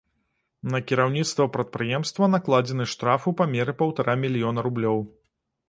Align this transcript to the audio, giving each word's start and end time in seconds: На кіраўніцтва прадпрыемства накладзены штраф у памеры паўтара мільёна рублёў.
На 0.75 0.79
кіраўніцтва 0.91 1.45
прадпрыемства 1.57 2.31
накладзены 2.37 2.89
штраф 2.95 3.29
у 3.35 3.37
памеры 3.45 3.73
паўтара 3.85 4.19
мільёна 4.25 4.59
рублёў. 4.71 4.99